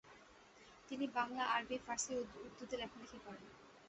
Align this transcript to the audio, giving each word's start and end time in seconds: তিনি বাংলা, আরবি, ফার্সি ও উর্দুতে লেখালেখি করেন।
তিনি 0.87 1.05
বাংলা, 1.17 1.43
আরবি, 1.55 1.77
ফার্সি 1.85 2.11
ও 2.15 2.21
উর্দুতে 2.39 2.75
লেখালেখি 2.77 3.17
করেন। 3.25 3.43